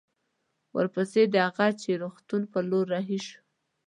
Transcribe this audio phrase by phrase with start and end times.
[0.75, 3.41] ورپسې د هه چه روغتون پر لور رهي شوو.